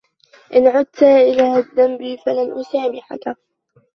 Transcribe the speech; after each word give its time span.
إِنْ 0.55 0.67
عُدْتَ 0.67 1.03
إِلَى 1.03 1.57
الذَّنْبِ 1.57 1.99
فَلَنْ 2.25 2.59
أُسَامِحَكَ. 2.59 3.35